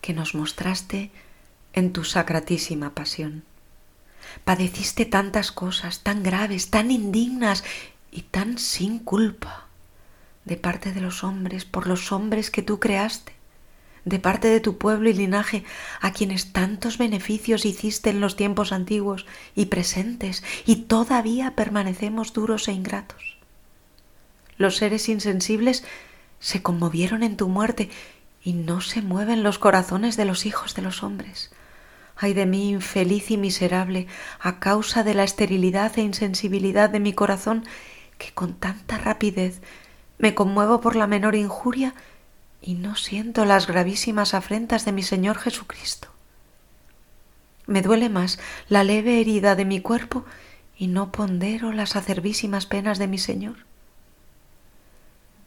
que 0.00 0.12
nos 0.12 0.34
mostraste 0.34 1.10
en 1.72 1.92
tu 1.92 2.04
sacratísima 2.04 2.90
pasión. 2.90 3.44
Padeciste 4.44 5.06
tantas 5.06 5.52
cosas 5.52 6.00
tan 6.00 6.22
graves, 6.22 6.70
tan 6.70 6.90
indignas 6.90 7.64
y 8.10 8.22
tan 8.22 8.58
sin 8.58 8.98
culpa 8.98 9.66
de 10.44 10.56
parte 10.56 10.92
de 10.92 11.00
los 11.00 11.22
hombres, 11.22 11.64
por 11.64 11.86
los 11.86 12.12
hombres 12.12 12.50
que 12.50 12.62
tú 12.62 12.80
creaste, 12.80 13.32
de 14.04 14.18
parte 14.18 14.48
de 14.48 14.60
tu 14.60 14.78
pueblo 14.78 15.10
y 15.10 15.12
linaje, 15.12 15.64
a 16.00 16.12
quienes 16.12 16.52
tantos 16.52 16.98
beneficios 16.98 17.64
hiciste 17.64 18.10
en 18.10 18.20
los 18.20 18.34
tiempos 18.34 18.72
antiguos 18.72 19.26
y 19.54 19.66
presentes, 19.66 20.42
y 20.66 20.76
todavía 20.76 21.54
permanecemos 21.54 22.32
duros 22.32 22.66
e 22.68 22.72
ingratos. 22.72 23.39
Los 24.60 24.76
seres 24.76 25.08
insensibles 25.08 25.84
se 26.38 26.62
conmovieron 26.62 27.22
en 27.22 27.38
tu 27.38 27.48
muerte 27.48 27.88
y 28.44 28.52
no 28.52 28.82
se 28.82 29.00
mueven 29.00 29.42
los 29.42 29.58
corazones 29.58 30.18
de 30.18 30.26
los 30.26 30.44
hijos 30.44 30.74
de 30.74 30.82
los 30.82 31.02
hombres. 31.02 31.50
Ay 32.14 32.34
de 32.34 32.44
mí, 32.44 32.68
infeliz 32.68 33.30
y 33.30 33.38
miserable, 33.38 34.06
a 34.38 34.60
causa 34.60 35.02
de 35.02 35.14
la 35.14 35.24
esterilidad 35.24 35.98
e 35.98 36.02
insensibilidad 36.02 36.90
de 36.90 37.00
mi 37.00 37.14
corazón, 37.14 37.64
que 38.18 38.32
con 38.32 38.52
tanta 38.52 38.98
rapidez 38.98 39.62
me 40.18 40.34
conmuevo 40.34 40.82
por 40.82 40.94
la 40.94 41.06
menor 41.06 41.36
injuria 41.36 41.94
y 42.60 42.74
no 42.74 42.96
siento 42.96 43.46
las 43.46 43.66
gravísimas 43.66 44.34
afrentas 44.34 44.84
de 44.84 44.92
mi 44.92 45.02
Señor 45.02 45.38
Jesucristo. 45.38 46.08
Me 47.66 47.80
duele 47.80 48.10
más 48.10 48.38
la 48.68 48.84
leve 48.84 49.22
herida 49.22 49.54
de 49.54 49.64
mi 49.64 49.80
cuerpo 49.80 50.26
y 50.76 50.88
no 50.88 51.12
pondero 51.12 51.72
las 51.72 51.96
acervísimas 51.96 52.66
penas 52.66 52.98
de 52.98 53.06
mi 53.06 53.16
Señor. 53.16 53.69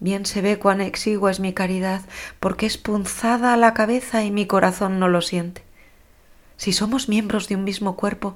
Bien 0.04 0.26
se 0.26 0.42
ve 0.42 0.60
cuán 0.60 0.82
exigua 0.82 1.32
es 1.32 1.40
mi 1.40 1.54
caridad, 1.54 2.02
porque 2.42 2.66
es 2.66 2.78
punzada 2.78 3.56
la 3.56 3.74
cabeza 3.74 4.22
y 4.22 4.32
mi 4.32 4.46
corazón 4.46 5.00
no 5.00 5.08
lo 5.08 5.22
siente. 5.22 5.64
Si 6.58 6.74
somos 6.74 7.08
miembros 7.08 7.48
de 7.48 7.56
un 7.56 7.64
mismo 7.64 7.96
cuerpo, 7.96 8.36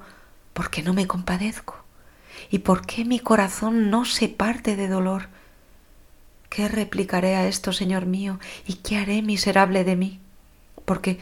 ¿por 0.54 0.70
qué 0.70 0.82
no 0.82 0.94
me 0.94 1.06
compadezco? 1.06 1.76
¿Y 2.50 2.60
por 2.60 2.86
qué 2.86 3.04
mi 3.04 3.20
corazón 3.20 3.90
no 3.90 4.06
se 4.06 4.30
parte 4.30 4.76
de 4.76 4.88
dolor? 4.88 5.28
¿Qué 6.48 6.68
replicaré 6.68 7.36
a 7.36 7.46
esto, 7.46 7.74
Señor 7.74 8.06
mío? 8.06 8.40
¿Y 8.66 8.76
qué 8.76 8.96
haré 8.96 9.20
miserable 9.20 9.84
de 9.84 9.96
mí? 9.96 10.20
Porque 10.86 11.18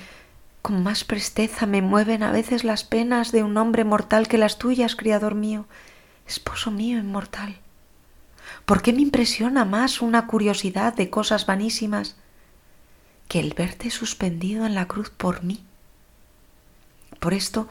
con 0.63 0.81
más 0.81 1.03
presteza 1.03 1.67
me 1.67 1.83
mueven 1.83 2.23
a 2.23 2.31
veces 2.31 2.63
las 2.63 2.85
penas 2.85 3.33
de 3.33 3.43
un 3.43 3.57
hombre 3.57 3.83
mortal 3.83 4.29
que 4.29 4.39
las 4.39 4.59
tuyas, 4.59 4.95
Criador 4.95 5.35
mío, 5.35 5.67
esposo 6.25 6.71
mío 6.71 6.99
inmortal. 6.99 7.57
¿Por 8.67 8.83
qué 8.83 8.93
me 8.93 9.01
impresiona 9.01 9.65
más 9.65 10.03
una 10.03 10.27
curiosidad 10.27 10.93
de 10.93 11.09
cosas 11.09 11.47
vanísimas 11.47 12.17
que 13.29 13.39
el 13.39 13.55
verte 13.55 13.91
suspendido 13.91 14.67
en 14.67 14.75
la 14.75 14.89
cruz 14.89 15.09
por 15.09 15.45
mí? 15.45 15.65
Por 17.21 17.33
esto 17.33 17.69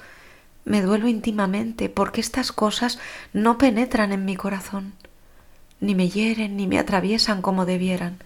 me 0.63 0.81
duelo 0.81 1.09
íntimamente, 1.09 1.89
porque 1.89 2.21
estas 2.21 2.53
cosas 2.53 2.97
no 3.33 3.57
penetran 3.57 4.13
en 4.13 4.23
mi 4.23 4.37
corazón, 4.37 4.93
ni 5.81 5.95
me 5.95 6.07
hieren 6.07 6.55
ni 6.55 6.65
me 6.65 6.79
atraviesan 6.79 7.41
como 7.41 7.65
debieran. 7.65 8.19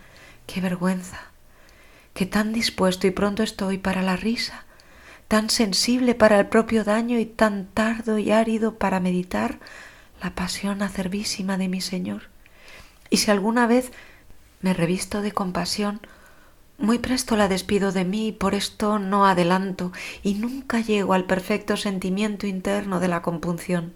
¡Qué 0.46 0.62
vergüenza! 0.62 1.20
Que 2.14 2.28
tan 2.28 2.54
dispuesto 2.54 3.08
y 3.08 3.12
pronto 3.12 3.42
estoy 3.42 3.80
para 3.80 4.04
la 4.04 4.16
risa, 4.16 4.66
tan 5.28 5.50
sensible 5.50 6.14
para 6.14 6.40
el 6.40 6.46
propio 6.46 6.84
daño 6.84 7.18
y 7.18 7.26
tan 7.26 7.66
tardo 7.66 8.20
y 8.20 8.30
árido 8.30 8.76
para 8.76 9.00
meditar 9.00 9.58
la 10.22 10.36
pasión 10.36 10.84
acervísima 10.84 11.58
de 11.58 11.68
mi 11.68 11.82
Señor. 11.82 12.29
Y 13.10 13.18
si 13.18 13.32
alguna 13.32 13.68
vez 13.68 13.92
me 14.62 14.74
revisto 14.74 15.22
de 15.22 15.32
compasión, 15.32 16.02
muy 16.78 16.98
presto 16.98 17.36
la 17.36 17.48
despido 17.48 17.92
de 17.92 18.06
mí 18.06 18.28
y 18.28 18.32
por 18.32 18.56
esto 18.56 19.00
no 19.00 19.26
adelanto 19.26 19.92
y 20.24 20.36
nunca 20.36 20.80
llego 20.80 21.14
al 21.14 21.26
perfecto 21.26 21.76
sentimiento 21.76 22.48
interno 22.48 23.00
de 23.00 23.10
la 23.10 23.22
compunción. 23.22 23.94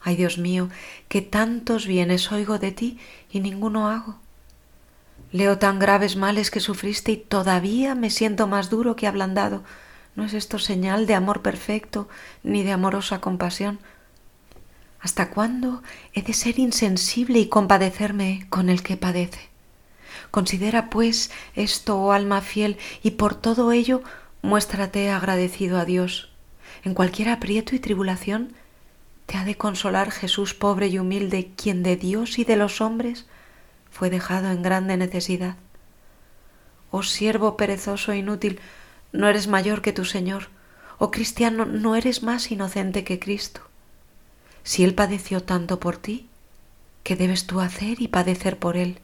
Ay 0.00 0.16
Dios 0.16 0.38
mío, 0.38 0.68
que 1.08 1.22
tantos 1.22 1.86
bienes 1.86 2.32
oigo 2.32 2.58
de 2.58 2.72
ti 2.72 2.98
y 3.30 3.38
ninguno 3.38 3.88
hago. 3.88 4.16
Leo 5.30 5.58
tan 5.58 5.78
graves 5.78 6.16
males 6.16 6.50
que 6.50 6.60
sufriste 6.60 7.12
y 7.12 7.16
todavía 7.16 7.94
me 7.94 8.10
siento 8.10 8.48
más 8.48 8.68
duro 8.68 8.96
que 8.96 9.06
ablandado. 9.06 9.62
¿No 10.16 10.24
es 10.24 10.34
esto 10.34 10.58
señal 10.58 11.06
de 11.06 11.14
amor 11.14 11.42
perfecto 11.42 12.08
ni 12.42 12.64
de 12.64 12.72
amorosa 12.72 13.20
compasión? 13.20 13.78
¿Hasta 15.02 15.30
cuándo 15.30 15.82
he 16.14 16.22
de 16.22 16.32
ser 16.32 16.60
insensible 16.60 17.40
y 17.40 17.48
compadecerme 17.48 18.46
con 18.50 18.70
el 18.70 18.84
que 18.84 18.96
padece? 18.96 19.50
Considera, 20.30 20.90
pues, 20.90 21.32
esto, 21.56 21.98
oh 21.98 22.12
alma 22.12 22.40
fiel, 22.40 22.78
y 23.02 23.10
por 23.12 23.34
todo 23.34 23.72
ello 23.72 24.02
muéstrate 24.42 25.10
agradecido 25.10 25.78
a 25.78 25.84
Dios. 25.84 26.30
En 26.84 26.94
cualquier 26.94 27.30
aprieto 27.30 27.74
y 27.74 27.80
tribulación, 27.80 28.54
te 29.26 29.36
ha 29.38 29.44
de 29.44 29.56
consolar 29.56 30.12
Jesús 30.12 30.54
pobre 30.54 30.86
y 30.86 31.00
humilde, 31.00 31.50
quien 31.56 31.82
de 31.82 31.96
Dios 31.96 32.38
y 32.38 32.44
de 32.44 32.54
los 32.54 32.80
hombres 32.80 33.26
fue 33.90 34.08
dejado 34.08 34.52
en 34.52 34.62
grande 34.62 34.96
necesidad. 34.96 35.56
Oh 36.92 37.02
siervo 37.02 37.56
perezoso 37.56 38.12
e 38.12 38.18
inútil, 38.18 38.60
no 39.10 39.26
eres 39.26 39.48
mayor 39.48 39.82
que 39.82 39.92
tu 39.92 40.04
Señor. 40.04 40.48
Oh 40.98 41.10
cristiano, 41.10 41.66
no 41.66 41.96
eres 41.96 42.22
más 42.22 42.52
inocente 42.52 43.02
que 43.02 43.18
Cristo. 43.18 43.71
Si 44.64 44.84
Él 44.84 44.94
padeció 44.94 45.42
tanto 45.42 45.80
por 45.80 45.96
ti, 45.96 46.28
¿qué 47.02 47.16
debes 47.16 47.46
tú 47.46 47.60
hacer 47.60 48.00
y 48.00 48.08
padecer 48.08 48.58
por 48.58 48.76
Él? 48.76 48.98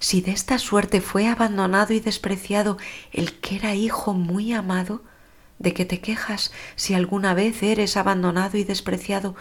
Si 0.00 0.20
de 0.20 0.30
esta 0.30 0.58
suerte 0.58 1.00
fue 1.00 1.26
abandonado 1.26 1.92
y 1.92 2.00
despreciado 2.00 2.78
el 3.12 3.34
que 3.40 3.56
era 3.56 3.74
hijo 3.74 4.12
muy 4.12 4.52
amado, 4.52 5.02
¿de 5.58 5.74
qué 5.74 5.84
te 5.84 6.00
quejas 6.00 6.52
si 6.76 6.94
alguna 6.94 7.34
vez 7.34 7.62
eres 7.62 7.96
abandonado 7.96 8.58
y 8.58 8.64
despreciado, 8.64 9.34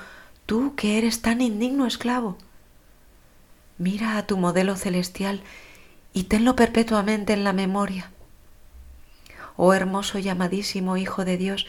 tú 0.46 0.74
que 0.76 0.98
eres 0.98 1.22
tan 1.22 1.42
indigno 1.42 1.86
esclavo? 1.86 2.38
Mira 3.78 4.18
a 4.18 4.26
tu 4.26 4.38
modelo 4.38 4.76
celestial 4.76 5.44
y 6.14 6.24
tenlo 6.24 6.56
perpetuamente 6.56 7.34
en 7.34 7.44
la 7.44 7.54
memoria. 7.54 8.12
Oh 9.56 9.74
hermoso 9.74 10.18
y 10.18 10.30
amadísimo 10.30 10.98
Hijo 10.98 11.26
de 11.26 11.38
Dios, 11.38 11.68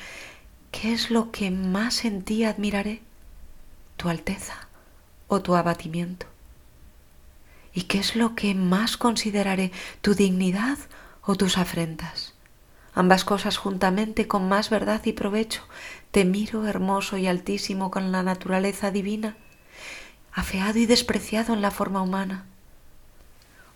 ¿qué 0.70 0.94
es 0.94 1.10
lo 1.10 1.30
que 1.30 1.50
más 1.50 2.06
en 2.06 2.22
ti 2.22 2.44
admiraré? 2.44 3.02
¿Tu 3.98 4.08
alteza 4.08 4.54
o 5.26 5.42
tu 5.42 5.54
abatimiento? 5.54 6.26
¿Y 7.74 7.82
qué 7.82 7.98
es 7.98 8.16
lo 8.16 8.34
que 8.34 8.54
más 8.54 8.96
consideraré, 8.96 9.70
tu 10.00 10.14
dignidad 10.14 10.78
o 11.20 11.34
tus 11.34 11.58
afrentas? 11.58 12.32
Ambas 12.94 13.24
cosas 13.24 13.58
juntamente 13.58 14.26
con 14.26 14.48
más 14.48 14.70
verdad 14.70 15.04
y 15.04 15.12
provecho. 15.12 15.62
Te 16.10 16.24
miro 16.24 16.66
hermoso 16.66 17.18
y 17.18 17.26
altísimo 17.26 17.90
con 17.90 18.10
la 18.10 18.22
naturaleza 18.22 18.90
divina 18.90 19.36
afeado 20.32 20.78
y 20.78 20.86
despreciado 20.86 21.52
en 21.52 21.62
la 21.62 21.72
forma 21.72 22.00
humana. 22.00 22.44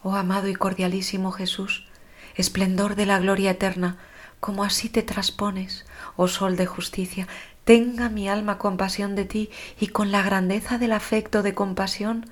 Oh 0.05 0.14
amado 0.14 0.47
y 0.47 0.55
cordialísimo 0.55 1.33
Jesús, 1.33 1.88
esplendor 2.37 2.95
de 2.95 3.05
la 3.05 3.19
gloria 3.19 3.50
eterna, 3.50 3.97
como 4.38 4.62
así 4.62 4.88
te 4.88 5.02
traspones, 5.02 5.87
oh 6.17 6.29
sol 6.29 6.57
de 6.57 6.67
justicia, 6.67 7.26
tenga 7.64 8.09
mi 8.09 8.28
alma 8.28 8.59
compasión 8.59 9.14
de 9.14 9.25
ti 9.25 9.50
y 9.78 9.88
con 9.88 10.12
la 10.12 10.23
grandeza 10.23 10.78
del 10.78 10.92
afecto 10.92 11.42
de 11.42 11.54
compasión, 11.54 12.26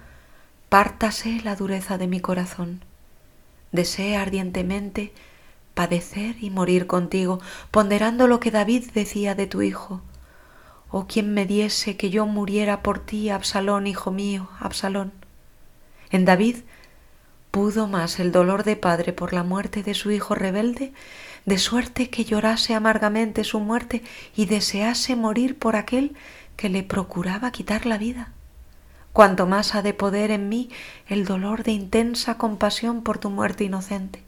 pártase 0.68 1.40
la 1.44 1.56
dureza 1.56 1.98
de 1.98 2.06
mi 2.06 2.20
corazón. 2.20 2.82
Desea 3.72 4.22
ardientemente 4.22 5.12
padecer 5.74 6.36
y 6.40 6.50
morir 6.50 6.86
contigo, 6.86 7.40
ponderando 7.70 8.26
lo 8.26 8.40
que 8.40 8.50
David 8.50 8.90
decía 8.92 9.34
de 9.34 9.46
tu 9.46 9.62
Hijo. 9.62 10.02
Oh, 10.90 11.06
quien 11.06 11.32
me 11.32 11.46
diese 11.46 11.96
que 11.96 12.10
yo 12.10 12.26
muriera 12.26 12.82
por 12.82 12.98
ti, 12.98 13.30
Absalón, 13.30 13.86
hijo 13.86 14.10
mío, 14.10 14.48
Absalón. 14.58 15.12
En 16.10 16.24
David 16.24 16.56
pudo 17.52 17.86
más 17.86 18.18
el 18.18 18.32
dolor 18.32 18.64
de 18.64 18.76
padre 18.76 19.12
por 19.12 19.32
la 19.32 19.44
muerte 19.44 19.82
de 19.84 19.94
su 19.94 20.10
hijo 20.10 20.34
rebelde, 20.34 20.92
de 21.46 21.58
suerte 21.58 22.10
que 22.10 22.24
llorase 22.24 22.74
amargamente 22.74 23.44
su 23.44 23.60
muerte 23.60 24.02
y 24.36 24.46
desease 24.46 25.16
morir 25.16 25.58
por 25.58 25.76
aquel 25.76 26.14
que 26.56 26.68
le 26.68 26.82
procuraba 26.82 27.50
quitar 27.50 27.86
la 27.86 27.98
vida. 27.98 28.32
Cuanto 29.12 29.46
más 29.46 29.74
ha 29.74 29.82
de 29.82 29.94
poder 29.94 30.30
en 30.30 30.48
mí 30.48 30.70
el 31.08 31.24
dolor 31.24 31.64
de 31.64 31.72
intensa 31.72 32.38
compasión 32.38 33.02
por 33.02 33.18
tu 33.18 33.30
muerte 33.30 33.64
inocente, 33.64 34.22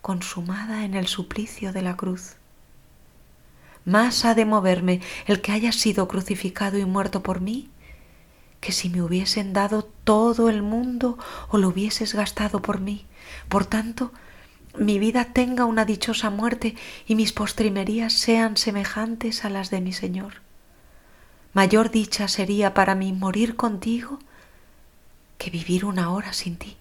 consumada 0.00 0.84
en 0.84 0.94
el 0.94 1.06
suplicio 1.06 1.72
de 1.72 1.82
la 1.82 1.96
cruz 1.96 2.38
más 3.88 4.26
ha 4.26 4.34
de 4.34 4.44
moverme 4.44 5.00
el 5.26 5.40
que 5.40 5.52
haya 5.52 5.72
sido 5.72 6.08
crucificado 6.08 6.76
y 6.76 6.84
muerto 6.84 7.22
por 7.22 7.40
mí 7.40 7.70
que 8.60 8.70
si 8.70 8.90
me 8.90 9.00
hubiesen 9.00 9.54
dado 9.54 9.82
todo 10.04 10.50
el 10.50 10.62
mundo 10.62 11.16
o 11.48 11.56
lo 11.56 11.68
hubieses 11.68 12.12
gastado 12.12 12.60
por 12.60 12.80
mí. 12.80 13.06
Por 13.48 13.64
tanto, 13.64 14.12
mi 14.78 14.98
vida 14.98 15.26
tenga 15.32 15.64
una 15.64 15.84
dichosa 15.84 16.30
muerte 16.30 16.76
y 17.06 17.14
mis 17.14 17.32
postrimerías 17.32 18.12
sean 18.12 18.56
semejantes 18.56 19.44
a 19.44 19.50
las 19.50 19.70
de 19.70 19.80
mi 19.80 19.92
Señor. 19.92 20.34
Mayor 21.52 21.90
dicha 21.90 22.28
sería 22.28 22.74
para 22.74 22.94
mí 22.94 23.12
morir 23.12 23.56
contigo 23.56 24.18
que 25.38 25.50
vivir 25.50 25.84
una 25.84 26.10
hora 26.10 26.32
sin 26.32 26.56
ti. 26.56 26.76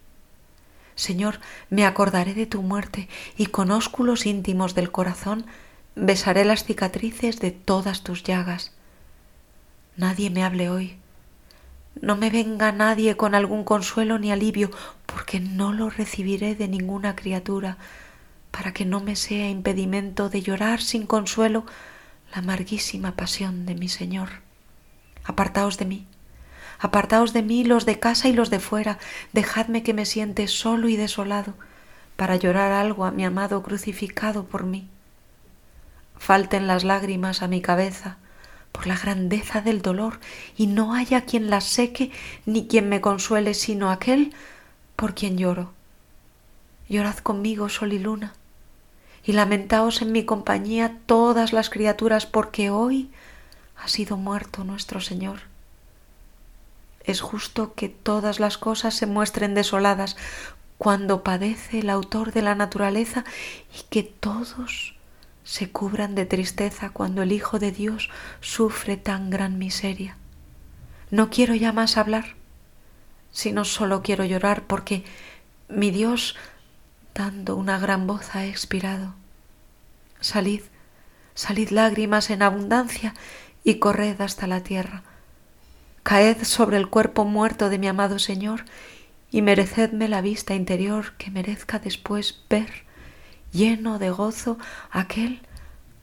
Señor, 0.95 1.39
me 1.69 1.85
acordaré 1.85 2.33
de 2.33 2.45
tu 2.45 2.61
muerte 2.61 3.07
y 3.37 3.47
con 3.47 3.71
ósculos 3.71 4.25
íntimos 4.25 4.75
del 4.75 4.91
corazón 4.91 5.45
besaré 5.95 6.45
las 6.45 6.63
cicatrices 6.63 7.39
de 7.39 7.51
todas 7.51 8.03
tus 8.03 8.23
llagas. 8.23 8.71
Nadie 9.95 10.29
me 10.29 10.43
hable 10.43 10.69
hoy. 10.69 10.97
No 12.01 12.15
me 12.15 12.29
venga 12.29 12.71
nadie 12.71 13.17
con 13.17 13.33
algún 13.33 13.63
consuelo 13.63 14.19
ni 14.19 14.31
alivio, 14.31 14.69
porque 15.17 15.39
no 15.39 15.73
lo 15.73 15.89
recibiré 15.89 16.53
de 16.53 16.67
ninguna 16.67 17.15
criatura, 17.15 17.77
para 18.51 18.71
que 18.71 18.85
no 18.85 18.99
me 18.99 19.15
sea 19.15 19.49
impedimento 19.49 20.29
de 20.29 20.43
llorar 20.43 20.79
sin 20.79 21.07
consuelo 21.07 21.65
la 22.31 22.37
amarguísima 22.37 23.15
pasión 23.15 23.65
de 23.65 23.73
mi 23.73 23.89
Señor. 23.89 24.29
Apartaos 25.23 25.79
de 25.79 25.85
mí, 25.85 26.05
apartaos 26.77 27.33
de 27.33 27.41
mí 27.41 27.63
los 27.63 27.87
de 27.87 27.97
casa 27.97 28.27
y 28.27 28.33
los 28.33 28.51
de 28.51 28.59
fuera, 28.59 28.99
dejadme 29.33 29.81
que 29.81 29.95
me 29.95 30.05
siente 30.05 30.47
solo 30.47 30.87
y 30.87 30.97
desolado, 30.97 31.55
para 32.15 32.35
llorar 32.35 32.71
algo 32.71 33.03
a 33.03 33.09
mi 33.09 33.25
amado 33.25 33.63
crucificado 33.63 34.45
por 34.45 34.65
mí 34.65 34.87
falten 36.19 36.67
las 36.67 36.83
lágrimas 36.83 37.41
a 37.41 37.47
mi 37.47 37.61
cabeza 37.61 38.17
por 38.71 38.85
la 38.85 38.97
grandeza 38.97 39.61
del 39.61 39.81
dolor 39.81 40.19
y 40.55 40.67
no 40.67 40.93
haya 40.93 41.21
quien 41.21 41.49
las 41.49 41.63
seque 41.63 42.11
ni 42.45 42.67
quien 42.67 42.87
me 42.87 43.01
consuele 43.01 43.55
sino 43.55 43.89
aquel 43.89 44.33
por 44.97 45.13
quien 45.15 45.37
lloro. 45.37 45.71
Llorad 46.89 47.17
conmigo, 47.19 47.69
sol 47.69 47.93
y 47.93 47.99
luna, 47.99 48.33
y 49.23 49.31
lamentaos 49.33 50.01
en 50.01 50.11
mi 50.11 50.25
compañía 50.25 50.97
todas 51.05 51.53
las 51.53 51.69
criaturas 51.69 52.25
porque 52.25 52.69
hoy 52.69 53.09
ha 53.77 53.87
sido 53.87 54.17
muerto 54.17 54.63
nuestro 54.63 54.99
Señor. 54.99 55.41
Es 57.03 57.21
justo 57.21 57.73
que 57.73 57.89
todas 57.89 58.39
las 58.39 58.57
cosas 58.57 58.95
se 58.95 59.05
muestren 59.05 59.53
desoladas 59.53 60.17
cuando 60.77 61.23
padece 61.23 61.79
el 61.79 61.89
autor 61.89 62.33
de 62.33 62.41
la 62.41 62.55
naturaleza 62.55 63.23
y 63.77 63.83
que 63.89 64.03
todos 64.03 64.95
se 65.43 65.69
cubran 65.71 66.15
de 66.15 66.25
tristeza 66.25 66.89
cuando 66.89 67.21
el 67.21 67.31
Hijo 67.31 67.59
de 67.59 67.71
Dios 67.71 68.09
sufre 68.41 68.97
tan 68.97 69.29
gran 69.29 69.59
miseria. 69.59 70.17
No 71.11 71.29
quiero 71.29 71.53
ya 71.53 71.71
más 71.71 71.97
hablar, 71.97 72.36
sino 73.37 73.65
solo 73.65 74.01
quiero 74.01 74.25
llorar 74.25 74.63
porque 74.63 75.03
mi 75.69 75.91
Dios, 75.91 76.35
dando 77.13 77.55
una 77.55 77.77
gran 77.77 78.07
voz, 78.07 78.33
ha 78.33 78.47
expirado. 78.47 79.13
Salid, 80.19 80.61
salid 81.35 81.69
lágrimas 81.69 82.31
en 82.31 82.41
abundancia 82.41 83.13
y 83.63 83.75
corred 83.75 84.19
hasta 84.21 84.47
la 84.47 84.61
tierra. 84.63 85.03
Caed 86.01 86.45
sobre 86.45 86.77
el 86.77 86.89
cuerpo 86.89 87.25
muerto 87.25 87.69
de 87.69 87.77
mi 87.77 87.87
amado 87.87 88.17
Señor 88.17 88.65
y 89.29 89.43
merecedme 89.43 90.07
la 90.07 90.21
vista 90.21 90.55
interior 90.55 91.13
que 91.19 91.29
merezca 91.29 91.77
después 91.77 92.41
ver 92.49 92.85
lleno 93.53 93.99
de 93.99 94.09
gozo 94.09 94.57
aquel 94.89 95.41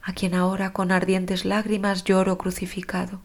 a 0.02 0.12
quien 0.12 0.36
ahora 0.36 0.72
con 0.72 0.92
ardientes 0.92 1.44
lágrimas 1.44 2.04
lloro 2.04 2.38
crucificado. 2.38 3.20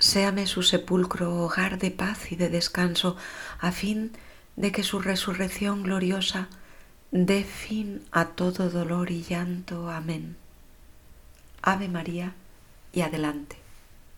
Séame 0.00 0.46
su 0.46 0.62
sepulcro 0.62 1.44
hogar 1.44 1.78
de 1.78 1.90
paz 1.90 2.32
y 2.32 2.36
de 2.36 2.48
descanso, 2.48 3.18
a 3.60 3.70
fin 3.70 4.12
de 4.56 4.72
que 4.72 4.82
su 4.82 4.98
resurrección 4.98 5.82
gloriosa 5.82 6.48
dé 7.10 7.44
fin 7.44 8.02
a 8.10 8.28
todo 8.28 8.70
dolor 8.70 9.10
y 9.10 9.22
llanto. 9.22 9.90
Amén. 9.90 10.36
Ave 11.60 11.88
María 11.88 12.32
y 12.94 13.02
adelante. 13.02 13.59